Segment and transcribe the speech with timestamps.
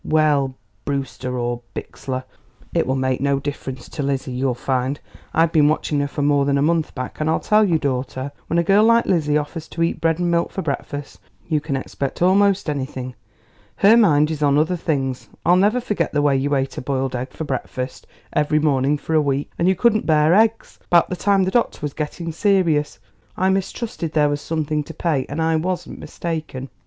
[0.03, 2.23] "Well, Brewster or Bixler;
[2.73, 4.99] it will make no difference to Lizzie, you'll find.
[5.31, 8.31] I've been watching her for more than a month back, and I'll tell you, daughter,
[8.47, 11.75] when a girl like Lizzie offers to eat bread and milk for breakfast you can
[11.75, 13.13] expect almost anything.
[13.75, 15.29] Her mind is on other things.
[15.45, 19.13] I'll never forget the way you ate a boiled egg for breakfast every morning for
[19.13, 22.97] a week and you couldn't bear eggs about the time the doctor was getting serious.
[23.37, 26.69] I mistrusted there was something to pay, and I wasn't mistaken."